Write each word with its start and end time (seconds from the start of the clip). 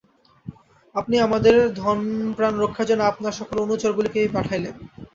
আপনি 0.95 1.15
আমাদের 1.19 1.53
ধনপ্রাণ 1.79 2.53
রক্ষার 2.57 2.89
জন্য 2.89 3.01
আপনার 3.11 3.37
সকল 3.39 3.55
অনুচরগুলিকেই 3.59 4.33
পাঠাইলেন। 4.35 4.75